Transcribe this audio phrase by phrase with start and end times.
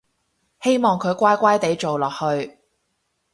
[0.63, 2.57] 希望佢乖乖哋做落去